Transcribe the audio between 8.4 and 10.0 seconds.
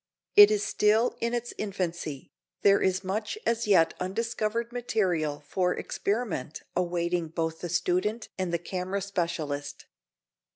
the camera specialist.